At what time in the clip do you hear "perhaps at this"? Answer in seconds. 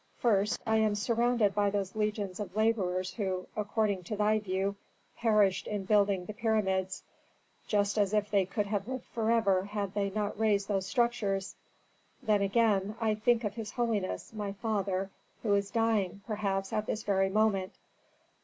16.25-17.03